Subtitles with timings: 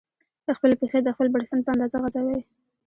[0.57, 2.39] خپلې پښې د خپل بړستن په اندازه غځوئ.